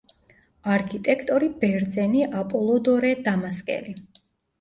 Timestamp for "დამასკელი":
3.29-3.95